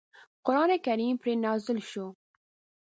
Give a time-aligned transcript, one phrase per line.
[0.45, 2.05] قرآن کریم پرې نازل شو.